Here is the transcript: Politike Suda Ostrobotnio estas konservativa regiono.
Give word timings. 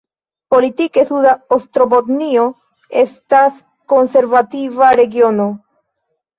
Politike 0.53 1.03
Suda 1.09 1.33
Ostrobotnio 1.57 2.47
estas 3.03 3.61
konservativa 3.95 4.93
regiono. 5.05 5.51